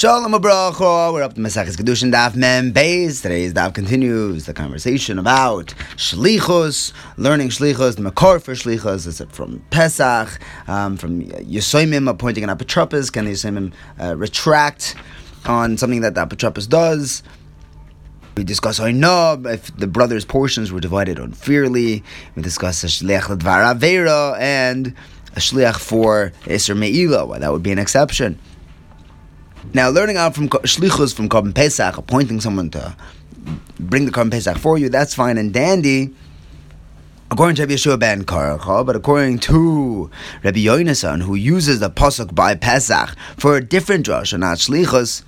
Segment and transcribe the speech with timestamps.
[0.00, 1.12] Shalom Abracha.
[1.12, 3.20] We're up to Maseches Kiddushin Daf Mem Beis.
[3.20, 9.06] Today's Daf continues the conversation about Shlichus, learning Shlichus, the Makor for Shlichus.
[9.06, 13.12] Is it from Pesach, um, from Yosoimim appointing an Apotropos?
[13.12, 14.96] Can the Yosoimim uh, retract
[15.44, 17.22] on something that the Apotropos does?
[18.38, 22.02] We discuss know if the brothers' portions were divided unfairly.
[22.36, 24.96] We discuss Shliach Ledvar Avera and
[25.36, 28.38] a Shliach for Isser Me'ila, why that would be an exception.
[29.72, 32.96] Now, learning out from shlichus from Korban Pesach, appointing someone to
[33.78, 36.14] bring the Korban Pesach for you, that's fine and dandy.
[37.30, 40.10] According to Rabbi Yehoshua ben Korcha, but according to
[40.42, 45.22] Rabbi Yonasan, who uses the pasuk by Pesach for a different drush, not shlichus,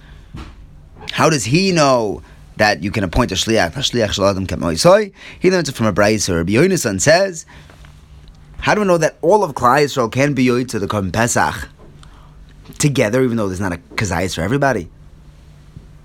[1.13, 2.23] how does he know
[2.57, 3.77] that you can appoint a shliach?
[3.77, 5.13] A Shliach shaladam kemoisoi.
[5.39, 6.37] He learns it from a brayso.
[6.37, 7.47] Rabbi Yonasan says,
[8.59, 11.13] "How do we know that all of Klal Yisrael can be yoy to the Korban
[11.13, 11.69] Pesach?"
[12.79, 14.91] Together, even though there's not a kazayas for everybody.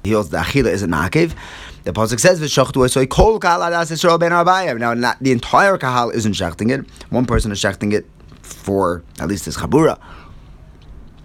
[0.03, 1.33] He also the achila isn't makiv.
[1.83, 4.79] The pasuk says v'shachtu so kol kahal adas Yisrael ben arbayim.
[4.79, 6.85] Now, not the entire kahal isn't shechting it.
[7.09, 8.05] One person is shechting it
[8.41, 9.99] for at least his chabura.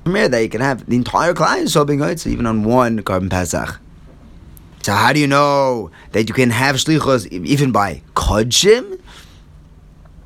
[0.04, 3.30] From that you can have the entire client so being so even on one Korban
[3.30, 3.78] Pesach.
[4.82, 9.00] So how do you know that you can have shlichos even by kodshim?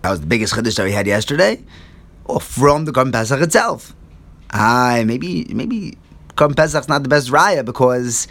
[0.00, 1.62] That was the biggest chiddush that we had yesterday,
[2.24, 3.94] or from the Korban Pesach itself.
[4.58, 5.98] Ah, maybe maybe
[6.34, 8.26] Korban Pesach's not the best raya because,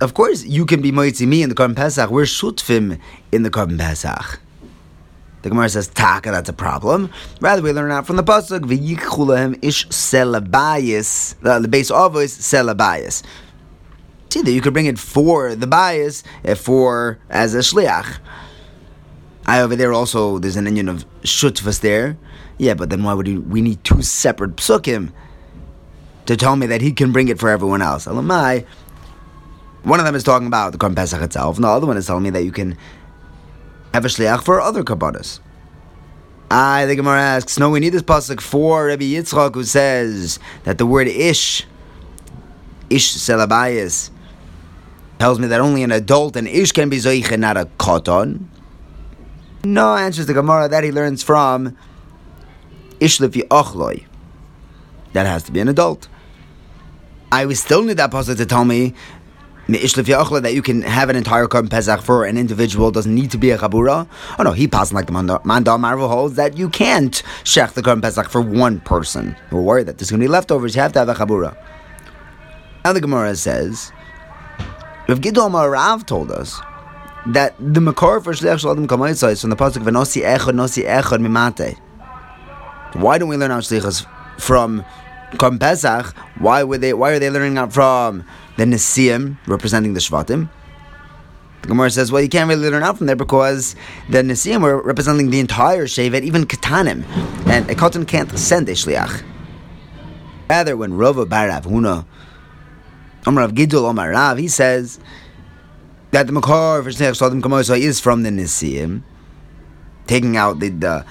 [0.00, 2.10] of course, you can be moitzi me in the Korban Pesach.
[2.10, 2.98] We're shutfim
[3.30, 4.40] in the Korban Pesach.
[5.42, 7.10] The Gemara says taka, that's a problem.
[7.40, 11.34] Rather, we learn out from the pasuk v'yichulahem ish selabayis.
[11.40, 13.22] The base of is selabayis.
[14.30, 18.18] See that you could bring it for the bias, eh, for as a shliach.
[19.48, 22.18] I over there also there's an union of shutfas there.
[22.58, 25.10] Yeah, but then why would we need two separate psukim
[26.26, 28.04] to tell me that he can bring it for everyone else?
[28.06, 28.66] Alamai.
[29.84, 32.06] One of them is talking about the Korban Pesach itself, and the other one is
[32.06, 32.76] telling me that you can
[33.94, 35.40] have a shliach for other kabbalas.
[36.50, 40.76] I, the Gemara asks, no, we need this pasuk for Rabbi Yitzchak who says that
[40.76, 41.66] the word ish,
[42.90, 44.10] ish selabayis,
[45.18, 48.44] tells me that only an adult and ish can be zoich and not a koton.
[49.64, 51.76] No, answers the Gemara that he learns from
[53.00, 54.04] Ishlefi Ochloi.
[55.12, 56.08] That has to be an adult.
[57.32, 58.94] I would still need that pasuk to tell me
[59.68, 63.50] that you can have an entire Korban Pesach for an individual doesn't need to be
[63.50, 64.08] a Chabura.
[64.38, 68.00] Oh no, he passing like the Mandal Marvel holds that you can't shech the Korban
[68.00, 69.36] Pesach for one person.
[69.50, 70.74] We're worried that there's going to be leftovers.
[70.74, 71.54] You have to have a Chabura.
[72.84, 73.92] Now the Gemara says,
[75.06, 76.58] Rav Gidol Rav told us
[77.26, 81.20] that the Makor for Shliach Shaladim Kamaisa is from the pasuk Venosi Echad Nosi Echad
[81.20, 81.78] Mimate.
[82.94, 84.06] Why don't we learn our shlichus
[84.40, 84.84] from
[85.32, 86.14] Korban Pesach?
[86.38, 86.94] Why would they?
[86.94, 88.24] Why are they learning out from
[88.56, 90.48] the Nesiim representing the Shvatim?
[91.62, 93.74] The Gemara says, well, you can't really learn out from there because
[94.08, 97.04] the Nesiim were representing the entire Shevet, even Katanim,
[97.46, 99.22] and a Katan can't send a Shliach.
[100.48, 102.06] Rather, when Rova Barav Huna,
[103.26, 104.98] Amar Gidul Omar Rav, he says
[106.10, 109.02] that the Makar Kamosa is from the Nesiim,
[110.06, 111.04] taking out the, the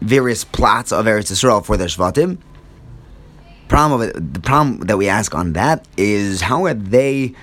[0.00, 2.38] various plots of Eretz Yisrael for the Shvatim.
[3.68, 7.34] Problem of it, the problem that we ask on that is how are they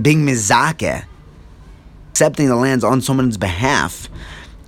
[0.00, 1.04] being mizake,
[2.10, 4.08] accepting the lands on someone's behalf?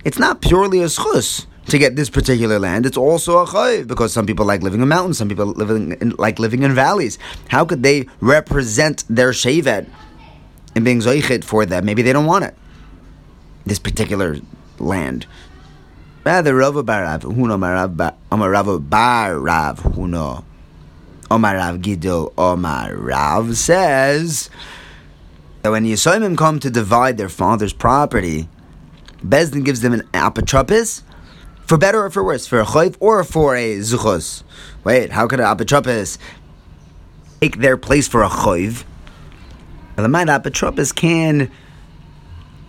[0.03, 2.85] It's not purely a schus to get this particular land.
[2.85, 6.11] It's also a chayiv because some people like living in mountains, some people living in,
[6.11, 7.17] like living in valleys.
[7.47, 9.89] How could they represent their shevet
[10.75, 11.85] in being zoichet for them?
[11.85, 12.55] Maybe they don't want it.
[13.65, 14.37] This particular
[14.79, 15.25] land.
[16.23, 17.53] Rather, Rav Barav Huno
[18.31, 20.43] Omar Rav Bar Rav Huno
[21.31, 24.49] Omar Rav oh, Gidol Omar oh, Rav says
[25.61, 28.47] that when Yosoimim come to divide their father's property,
[29.23, 31.01] Bezdin gives them an apotropis
[31.65, 34.43] for better or for worse, for a chayv or for a zuchos.
[34.83, 36.17] Wait, how could an apotropis
[37.41, 38.83] take their place for a chayv?
[39.95, 41.51] The mind apotropis can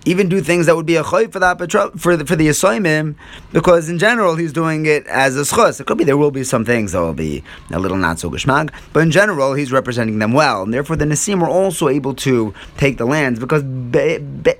[0.06, 2.48] even do things that would be a choy for the that for the for the
[2.48, 3.16] assignment
[3.52, 5.80] because in general he's doing it as a schos.
[5.80, 7.42] It could be there will be some things that will be
[7.72, 11.04] a little not so geshmak, but in general he's representing them well, and therefore the
[11.04, 13.62] Nesiim are also able to take the lands because.
[13.62, 14.54] Be, be,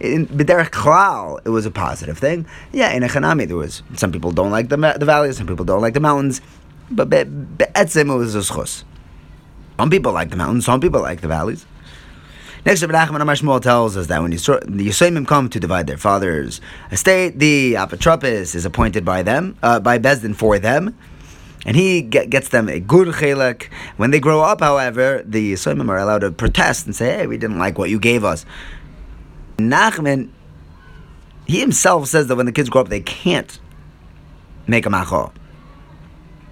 [0.00, 2.46] in B'derech Klal, it was a positive thing.
[2.72, 5.80] Yeah, in Echanami, there was some people don't like the, the valleys, some people don't
[5.80, 6.42] like the mountains,
[6.90, 8.84] but Be'etzim, it was a schos.
[9.78, 11.64] Some people like the mountains, some people like the valleys.
[12.66, 15.98] Next, Rabbi Nachman Amar Shmuel tells us that when the Yosoimim come to divide their
[15.98, 20.96] father's estate, the apotropis is appointed by them, uh, by Bezdin for them,
[21.66, 23.68] And he get, gets them a good chelik.
[23.98, 27.36] When they grow up, however, the Yosoimim are allowed to protest and say, hey, we
[27.36, 28.46] didn't like what you gave us.
[29.58, 30.30] Nachman,
[31.46, 33.58] he himself says that when the kids grow up, they can't
[34.66, 35.32] make a machor.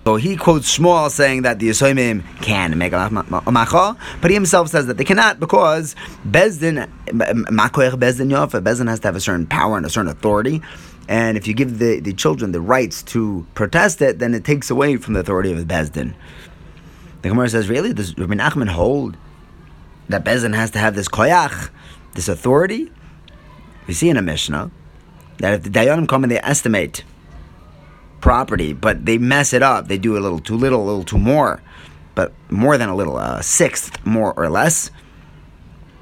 [0.04, 4.68] So he quotes Shmuel saying that the Yosoimim can make a macha, but he himself
[4.68, 5.94] says that they cannot because
[6.26, 10.60] Bezdin, Makoech Bezdin Yofa, Bezdin has to have a certain power and a certain authority.
[11.08, 14.70] And if you give the, the children the rights to protest it, then it takes
[14.70, 16.14] away from the authority of the Bezdin.
[17.22, 17.92] The Gemara says, really?
[17.92, 19.16] Does Rabbi Nachman hold
[20.08, 21.70] that Bezdin has to have this koyach,
[22.14, 22.90] this authority?
[23.86, 24.72] We see in a Mishnah
[25.38, 27.04] that if the Dayanim come and they estimate
[28.22, 29.88] property, but they mess it up.
[29.88, 31.62] They do a little too little, a little too more,
[32.14, 34.90] but more than a little, a sixth more or less.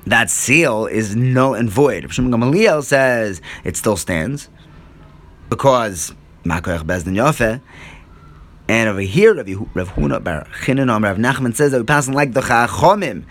[0.06, 2.12] That seal is null and void.
[2.12, 4.48] Shimon Gamaliel says it still stands
[5.48, 6.14] because
[6.44, 7.60] Makoyach Bezdin Yofe.
[8.68, 12.40] And over here, Rav Huna Bar Chinan Rav Nachman says that we pass like the
[12.40, 13.24] Chachomim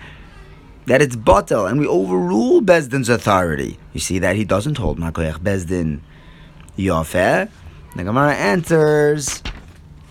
[0.86, 3.78] that it's batel, and we overrule Bezdin's authority.
[3.94, 6.02] You see that he doesn't hold Makoyach Bezdin
[6.78, 7.50] Yofeh.
[7.96, 9.42] The Gemara answers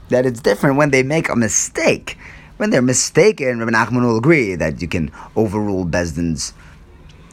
[0.08, 2.18] that it's different when they make a mistake.
[2.56, 6.52] When they're mistaken, Rabbi Nachman will agree that you can overrule Bezdin's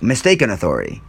[0.02, 1.02] mistaken authority.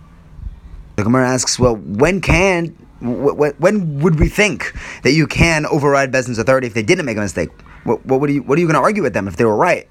[0.96, 2.68] The Gemara asks, well, when can,
[3.00, 7.20] when would we think that you can override Bezdin's authority if they didn't make a
[7.20, 7.50] mistake?
[7.84, 9.56] What, what, are you, what are you going to argue with them if they were
[9.56, 9.86] right?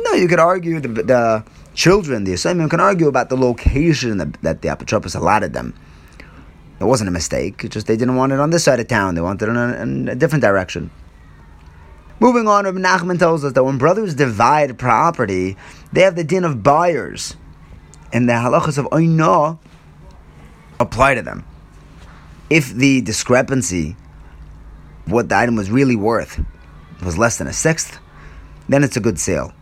[0.00, 1.44] No, you could argue the, the
[1.74, 5.74] children, the assignment can argue about the location that, that the apotropos allotted them.
[6.80, 7.62] It wasn't a mistake.
[7.62, 9.14] It's just they didn't want it on this side of town.
[9.14, 10.90] They wanted it in a, different direction.
[12.20, 15.56] Moving on, Rabbi Nachman tells us that when brothers divide property,
[15.92, 17.36] they have the din of buyers,
[18.12, 19.58] and the halachas of oina
[20.78, 21.44] apply to them.
[22.48, 23.96] If the discrepancy,
[25.04, 26.40] what the item was really worth,
[27.04, 27.98] was less than a sixth,
[28.68, 29.52] then it's a good sale,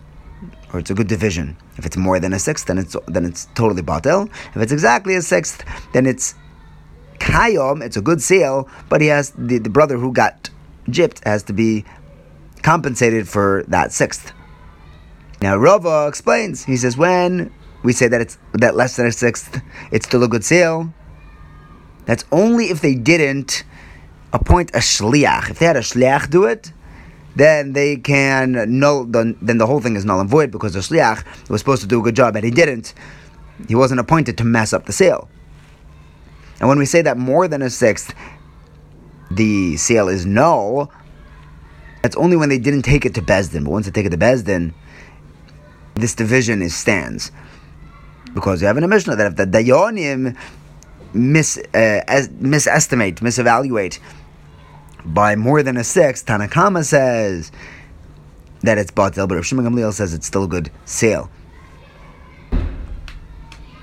[0.73, 1.56] or it's a good division.
[1.76, 4.29] If it's more than a sixth, then it's then it's totally batel.
[4.55, 6.35] If it's exactly a sixth, then it's
[7.29, 10.49] Kayom, it's a good sale, but he has the, the brother who got
[10.89, 11.85] gypped has to be
[12.63, 14.33] compensated for that sixth.
[15.43, 16.65] Now Rava explains.
[16.65, 17.53] He says when
[17.83, 19.61] we say that it's that less than a sixth,
[19.93, 20.93] it's still a good sale.
[22.07, 23.63] That's only if they didn't
[24.33, 25.51] appoint a shliach.
[25.51, 26.73] If they had a shliach do it,
[27.37, 29.05] then they can null.
[29.05, 32.01] Then the whole thing is null and void because the shliach was supposed to do
[32.01, 32.95] a good job and he didn't.
[33.69, 35.29] He wasn't appointed to mess up the sale.
[36.60, 38.14] And when we say that more than a sixth,
[39.31, 40.93] the sale is null,
[42.02, 43.64] that's only when they didn't take it to Bezdin.
[43.64, 44.72] But once they take it to Bezdin,
[45.94, 47.31] this division is stands.
[48.34, 50.37] Because you have in a that if the Dayanim
[51.12, 52.02] mis, uh,
[52.40, 53.99] misestimate, misevaluate
[55.05, 57.50] by more than a sixth, Tanakama says
[58.62, 61.31] that it's batel, but if Shimon Gamliel says it's still a good sale.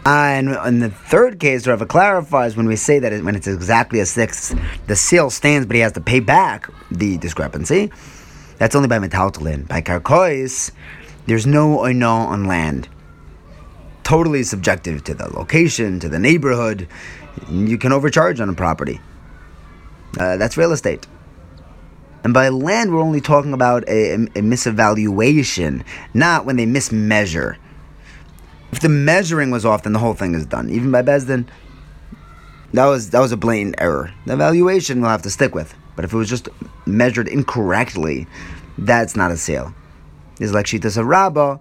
[0.05, 3.99] And in the third case, Rava clarifies when we say that it, when it's exactly
[3.99, 4.55] a sixth,
[4.85, 7.91] the sale stands, but he has to pay back the discrepancy.
[8.59, 9.67] That's only by metaltalin.
[9.67, 10.71] By karkois,
[11.25, 12.87] there's no oino on land.
[14.03, 16.87] Totally subjective to the location, to the neighborhood.
[17.49, 19.01] You can overcharge on a property.
[20.19, 21.07] Uh, that's real estate.
[22.23, 27.57] And by land, we're only talking about a, a, a misevaluation, not when they mismeasure.
[28.75, 30.69] If the measuring was off, then the whole thing is done.
[30.69, 31.47] Even by Bezdin,
[32.73, 34.13] that was that was a blatant error.
[34.25, 35.73] The evaluation we'll have to stick with.
[35.95, 36.49] But if it was just
[36.85, 38.27] measured incorrectly,
[38.77, 39.73] that's not a sale.
[40.41, 41.57] It's like Shitas Rabbah,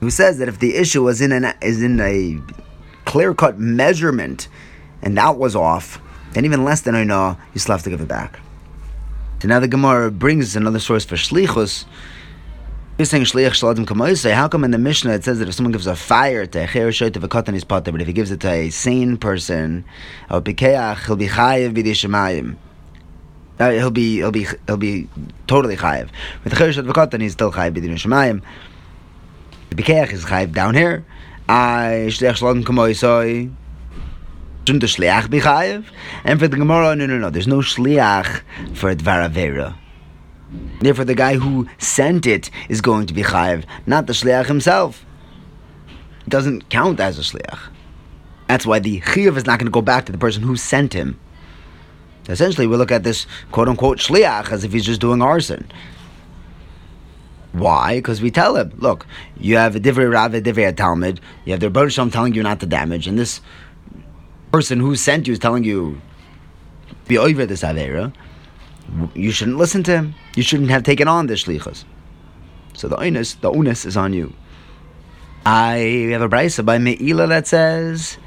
[0.00, 2.38] who says that if the issue was in an is in a
[3.06, 4.48] clear cut measurement,
[5.00, 6.02] and that was off,
[6.34, 8.40] then even less than I know, you still have to give it back.
[9.40, 11.86] So now the Gemara brings another source for shlichus
[12.98, 14.34] you're saying shliach shaladim kamoisei.
[14.34, 16.66] How come in the Mishnah it says that if someone gives a fire to a
[16.66, 19.84] cher a katan his potter, but if he gives it to a sane person,
[20.28, 22.56] he'll be shemayim.
[23.60, 25.08] Uh, he'll be he'll be he'll be
[25.46, 26.08] totally chayiv.
[26.42, 28.42] With the cher a katan, he's still chayiv b'di shemayim.
[29.70, 31.04] The pikeach is chayiv down here.
[31.48, 33.54] I shliach shaladim kamoisei.
[34.66, 35.84] Shouldn't the shliach be chayiv?
[36.24, 37.30] And for the Gemara, no, no, no.
[37.30, 38.42] There's no shliach
[38.74, 39.76] for dvaravera.
[40.80, 45.04] Therefore, the guy who sent it is going to be chayiv, not the shliach himself.
[46.26, 47.58] It doesn't count as a shliach.
[48.46, 50.94] That's why the chiyuv is not going to go back to the person who sent
[50.94, 51.18] him.
[52.28, 55.70] Essentially, we look at this quote unquote shliach as if he's just doing arson.
[57.52, 57.96] Why?
[57.96, 59.06] Because we tell him, look,
[59.38, 62.60] you have a divrei rav, a divrei talmud, you have the Rebbe telling you not
[62.60, 63.40] to damage, and this
[64.52, 66.00] person who sent you is telling you,
[67.06, 68.12] be over this avera.
[69.14, 70.14] You shouldn't listen to him.
[70.38, 71.84] You shouldn't have taken on the shlichus.
[72.74, 74.32] So the onus, the onus is on you.
[75.44, 78.18] I have a brisa by Me'ila that says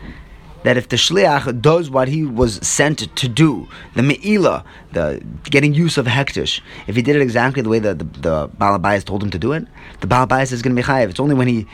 [0.64, 3.66] that if the shliach does what he was sent to do,
[3.96, 7.94] the me'ila, the getting use of hekdesh, if he did it exactly the way the,
[7.94, 9.66] the, the Balabayas told him to do it,
[10.02, 11.12] the Balabayas is going to be chayiv.
[11.12, 11.66] It's only when he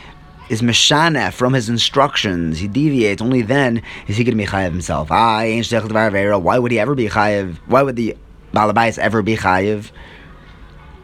[0.50, 4.70] is meshana from his instructions, he deviates, only then is he going to be chayiv
[4.70, 5.12] himself.
[5.12, 7.58] I Ah, why would he ever be chayiv?
[7.66, 8.16] Why would the
[8.54, 9.90] Balabayas ever be chayiv?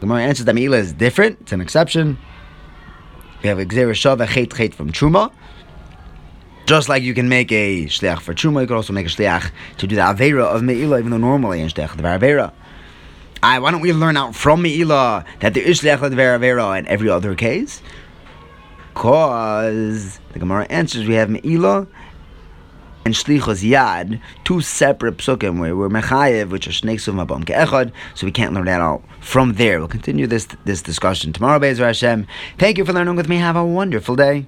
[0.04, 2.18] The more answers that me'ila is different, it's an exception.
[3.42, 5.32] We have a Shav, a Chet Chet from Truma.
[6.66, 9.50] Just like you can make a shliach for Truma, you can also make a shliach
[9.78, 12.52] to do the Avera of Me'ila, even though normally in shliach the Avera.
[13.42, 16.86] I, why don't we learn out from Me'ila that there is shliach the Avera in
[16.86, 17.80] every other case?
[18.92, 21.86] Because the Gemara answers we have Me'ila
[23.04, 27.92] and Shlichos Yad, two separate psukim where we're Mechayev, which are snakes of Mabam Ke'echad,
[28.14, 29.78] so we can't learn that all from there.
[29.78, 32.26] We'll continue this this discussion tomorrow, Bezer Hashem.
[32.58, 33.36] Thank you for learning with me.
[33.36, 34.46] Have a wonderful day.